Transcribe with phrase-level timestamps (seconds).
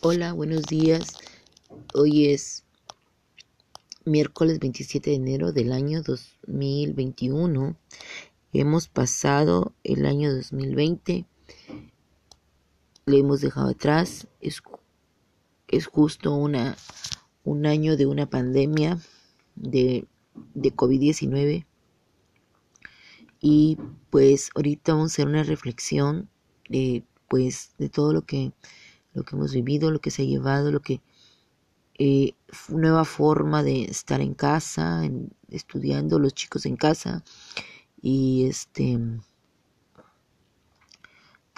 [0.00, 1.18] Hola, buenos días.
[1.92, 2.62] Hoy es
[4.04, 7.76] miércoles 27 de enero del año 2021.
[8.52, 11.26] Hemos pasado el año 2020.
[13.06, 14.28] Lo hemos dejado atrás.
[14.40, 14.62] Es,
[15.66, 16.76] es justo una,
[17.42, 19.00] un año de una pandemia
[19.56, 20.06] de,
[20.54, 21.66] de COVID-19.
[23.40, 23.78] Y
[24.10, 26.30] pues ahorita vamos a hacer una reflexión
[26.68, 28.52] de pues de todo lo que
[29.18, 31.00] lo que hemos vivido, lo que se ha llevado, lo que
[31.98, 32.34] eh,
[32.68, 35.02] nueva forma de estar en casa,
[35.48, 37.24] estudiando los chicos en casa.
[38.00, 38.98] Y este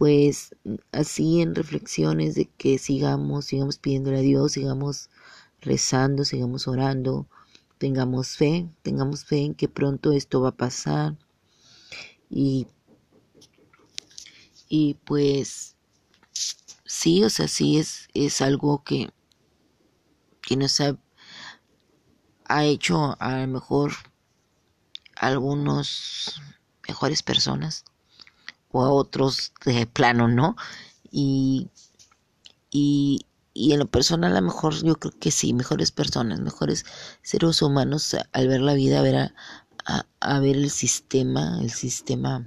[0.00, 0.56] pues
[0.92, 5.10] así en reflexiones de que sigamos, sigamos pidiéndole a Dios, sigamos
[5.60, 7.28] rezando, sigamos orando,
[7.76, 11.18] tengamos fe, tengamos fe en que pronto esto va a pasar.
[12.30, 12.66] Y
[14.70, 15.76] y pues
[17.00, 19.10] sí, o sea, sí es, es algo que,
[20.42, 20.98] que nos ha,
[22.44, 23.92] ha hecho a lo mejor
[25.16, 26.42] algunos
[26.86, 27.84] mejores personas
[28.70, 30.56] o a otros de plano, ¿no?
[31.10, 31.70] Y,
[32.70, 36.84] y, y en lo personal a lo mejor yo creo que sí, mejores personas, mejores
[37.22, 39.16] seres humanos al ver la vida, a ver,
[39.86, 42.46] a, a ver el sistema, el sistema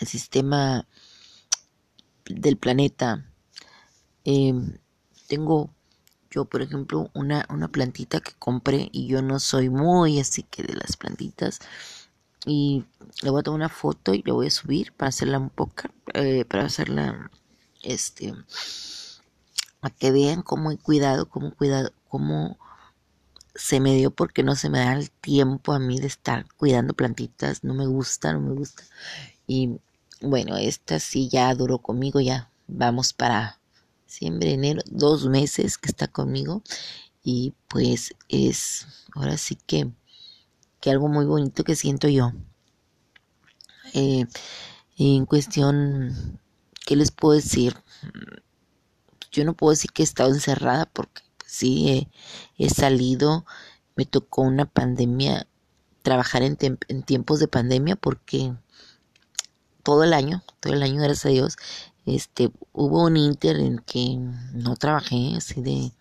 [0.00, 0.88] el sistema
[2.26, 3.24] del planeta.
[4.24, 4.78] Em,
[5.28, 5.70] tengo
[6.30, 10.62] yo, por ejemplo, una, una plantita que compré y yo no soy muy así que
[10.62, 11.60] de las plantitas.
[12.46, 12.84] Y
[13.22, 15.84] le voy a tomar una foto y le voy a subir para hacerla un poco,
[16.14, 17.30] eh, para hacerla,
[17.82, 18.34] este,
[19.82, 22.58] a que vean cómo he cuidado, cómo cuidado, cómo
[23.54, 26.94] se me dio porque no se me da el tiempo a mí de estar cuidando
[26.94, 28.84] plantitas, no me gusta, no me gusta.
[29.46, 29.78] Y
[30.22, 33.60] bueno, esta sí ya duró conmigo, ya vamos para
[34.06, 36.62] diciembre, enero, dos meses que está conmigo
[37.24, 39.90] y pues es ahora sí que,
[40.80, 42.32] que algo muy bonito que siento yo.
[43.94, 44.26] Eh,
[44.96, 46.38] en cuestión,
[46.86, 47.76] ¿qué les puedo decir?
[49.32, 53.44] Yo no puedo decir que he estado encerrada porque pues, sí he, he, salido,
[53.96, 55.46] me tocó una pandemia,
[56.02, 58.52] trabajar en, en tiempos de pandemia porque
[59.82, 61.56] todo el año, todo el año, gracias a Dios,
[62.06, 64.16] este, hubo un inter en que
[64.52, 65.92] no trabajé así de,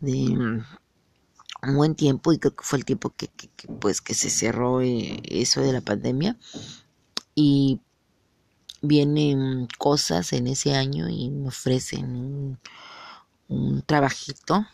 [0.00, 0.64] de
[1.62, 3.48] un buen tiempo y creo que fue el tiempo que, que,
[3.80, 6.36] pues que se cerró eh, eso de la pandemia.
[7.34, 7.80] Y
[8.82, 12.58] vienen cosas en ese año y me ofrecen un,
[13.48, 14.66] un trabajito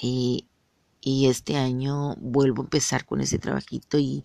[0.00, 0.46] y
[1.06, 4.24] y este año vuelvo a empezar con ese trabajito y,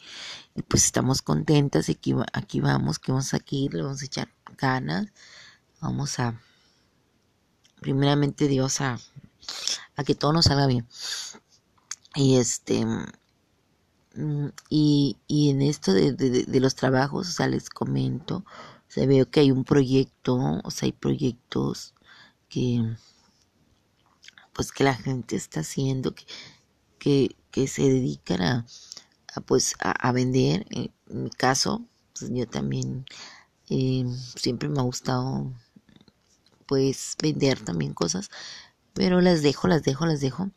[0.67, 5.05] pues estamos contentas aquí, aquí vamos, que vamos aquí, le vamos a echar ganas,
[5.79, 6.41] vamos a,
[7.81, 8.97] primeramente Dios, a,
[9.95, 10.87] a que todo nos salga bien.
[12.15, 12.83] Y este,
[14.15, 18.91] mm, y, y en esto de, de, de los trabajos, o sea, les comento, o
[18.91, 21.93] sea, veo que hay un proyecto, o sea, hay proyectos
[22.49, 22.97] que,
[24.51, 26.25] pues que la gente está haciendo, que
[27.01, 27.35] que,
[27.67, 28.65] se dedican a,
[29.45, 30.65] pues a, vender.
[30.69, 31.83] En mi caso,
[32.17, 33.05] pues yo también
[33.69, 35.51] eh, siempre me ha gustado
[36.67, 38.29] pues vender también cosas,
[38.93, 40.51] pero las dejo, las dejo, las dejo.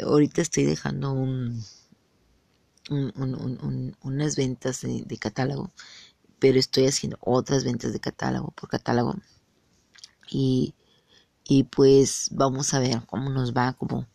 [0.00, 1.62] ahorita estoy dejando un,
[2.90, 5.70] un, un, unas ventas de, de, catálogo,
[6.38, 9.16] pero estoy haciendo otras ventas de catálogo por catálogo
[10.30, 10.74] y,
[11.44, 14.06] y pues vamos a ver cómo nos va, cómo,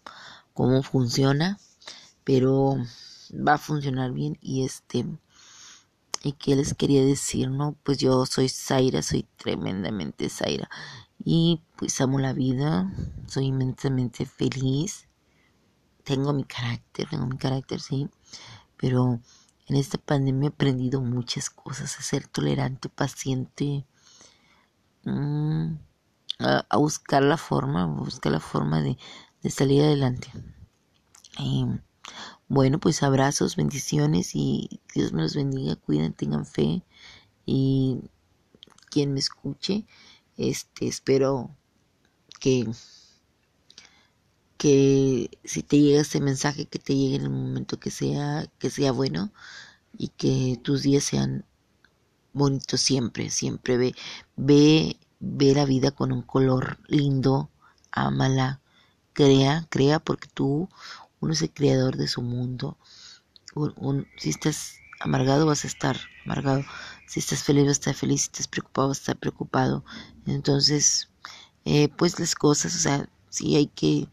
[0.60, 1.58] cómo funciona,
[2.26, 2.76] pero
[3.32, 5.06] va a funcionar bien y este
[6.22, 7.78] y qué les quería decir, ¿no?
[7.84, 10.70] Pues yo soy Zaira, soy tremendamente Zaira
[11.24, 12.92] y pues amo la vida,
[13.26, 15.08] soy inmensamente feliz.
[16.04, 18.10] Tengo mi carácter, tengo mi carácter, sí,
[18.76, 19.22] pero
[19.68, 23.86] en esta pandemia he aprendido muchas cosas, a ser tolerante, paciente,
[25.06, 25.76] mmm,
[26.40, 28.98] a, buscar la forma, a buscar la forma de
[29.50, 30.30] salir adelante.
[31.40, 31.80] Eh,
[32.48, 36.84] bueno, pues abrazos, bendiciones y Dios me los bendiga, cuiden, tengan fe
[37.46, 38.02] y
[38.90, 39.86] quien me escuche,
[40.38, 41.56] este, espero
[42.40, 42.68] que
[44.58, 48.70] que si te llega este mensaje que te llegue en el momento que sea que
[48.70, 49.32] sea bueno
[49.98, 51.46] y que tus días sean
[52.34, 53.96] bonitos siempre, siempre ve
[54.36, 57.50] ve ve la vida con un color lindo,
[57.92, 58.62] ámala,
[59.14, 60.70] crea, crea porque tú,
[61.20, 62.78] uno es el creador de su mundo.
[63.56, 66.64] Un, si estás amargado vas a estar amargado,
[67.08, 69.84] si estás feliz vas a estar feliz, si estás preocupado vas a estar preocupado.
[70.26, 71.10] Entonces,
[71.66, 74.08] eh, pues las cosas, o sea, sí hay que,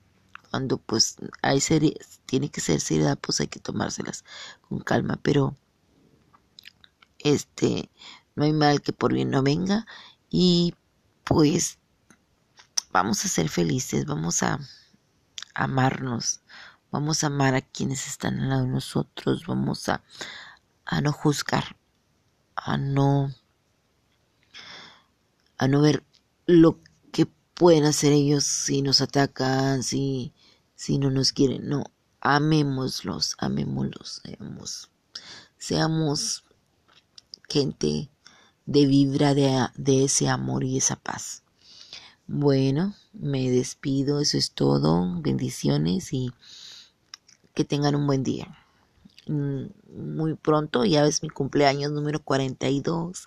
[0.50, 4.24] cuando pues hay serie, tiene que ser seriedad, pues hay que tomárselas
[4.68, 5.56] con calma, pero
[7.18, 7.90] este,
[8.34, 9.86] no hay mal que por bien no venga
[10.30, 10.74] y
[11.24, 11.78] pues
[12.92, 14.58] vamos a ser felices, vamos a
[15.54, 16.40] amarnos,
[16.96, 20.02] vamos a amar a quienes están al lado de nosotros, vamos a,
[20.86, 21.76] a no juzgar,
[22.56, 23.34] a no
[25.58, 26.02] a no ver
[26.46, 26.80] lo
[27.12, 30.32] que pueden hacer ellos si nos atacan, si,
[30.74, 31.68] si no nos quieren.
[31.68, 31.84] No,
[32.22, 34.88] amémoslos, amémoslos, seamos,
[35.58, 36.44] seamos
[37.46, 38.08] gente
[38.64, 41.42] de vibra de, de ese amor y esa paz.
[42.26, 45.20] Bueno, me despido, eso es todo.
[45.20, 46.32] Bendiciones y
[47.56, 48.46] que tengan un buen día.
[49.26, 53.24] Mm, muy pronto, ya es mi cumpleaños número 42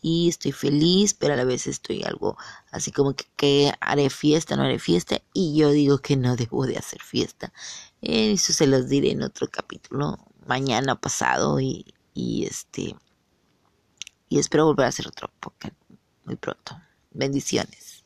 [0.00, 2.38] y estoy feliz, pero a la vez estoy algo
[2.70, 6.78] así como que, haré fiesta, no haré fiesta y yo digo que no debo de
[6.78, 7.52] hacer fiesta.
[8.00, 11.84] Eso se los diré en otro capítulo, mañana pasado y,
[12.14, 12.96] y este
[14.28, 15.74] y espero volver a hacer otro podcast
[16.24, 16.80] muy pronto.
[17.10, 18.04] Bendiciones.